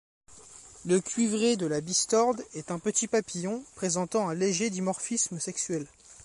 Le 0.87 0.99
Cuivré 0.99 1.57
de 1.57 1.67
la 1.67 1.79
bistorte 1.79 2.41
est 2.55 2.71
un 2.71 2.79
petit 2.79 3.05
papillon 3.05 3.63
présentant 3.75 4.27
un 4.29 4.33
léger 4.33 4.71
dimorphisme 4.71 5.39
sexuel. 5.39 5.85